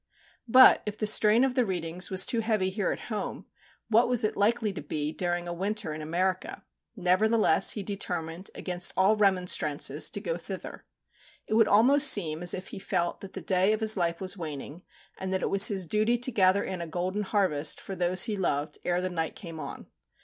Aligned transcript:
But 0.47 0.81
if 0.87 0.97
the 0.97 1.05
strain 1.05 1.43
of 1.43 1.53
the 1.53 1.63
readings 1.63 2.09
was 2.09 2.25
too 2.25 2.39
heavy 2.39 2.71
here 2.71 2.91
at 2.91 3.01
home, 3.13 3.45
what 3.87 4.07
was 4.09 4.23
it 4.23 4.35
likely 4.35 4.73
to 4.73 4.81
be 4.81 5.11
during 5.11 5.47
a 5.47 5.53
winter 5.53 5.93
in 5.93 6.01
America? 6.01 6.65
Nevertheless 6.95 7.73
he 7.73 7.83
determined, 7.83 8.49
against 8.55 8.93
all 8.97 9.15
remonstrances, 9.15 10.09
to 10.09 10.19
go 10.19 10.37
thither. 10.37 10.85
It 11.45 11.53
would 11.53 11.67
almost 11.67 12.07
seem 12.07 12.41
as 12.41 12.55
if 12.55 12.69
he 12.69 12.79
felt 12.79 13.21
that 13.21 13.33
the 13.33 13.41
day 13.41 13.73
of 13.73 13.79
his 13.81 13.95
life 13.95 14.19
was 14.19 14.35
waning, 14.35 14.81
and 15.19 15.31
that 15.31 15.43
it 15.43 15.51
was 15.51 15.67
his 15.67 15.85
duty 15.85 16.17
to 16.17 16.31
gather 16.31 16.63
in 16.63 16.81
a 16.81 16.87
golden 16.87 17.21
harvest 17.21 17.79
for 17.79 17.95
those 17.95 18.23
he 18.23 18.35
loved 18.35 18.79
ere 18.83 19.01
the 19.01 19.09
night 19.11 19.35
came 19.35 19.59
on. 19.59 19.85